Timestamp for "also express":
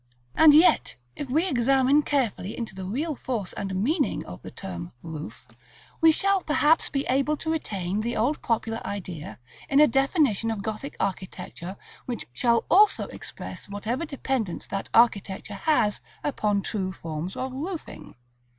12.67-13.69